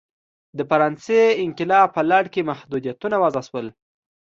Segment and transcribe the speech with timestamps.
[0.57, 3.67] د فرانسې انقلاب په لړ کې محدودیتونه وضع شول.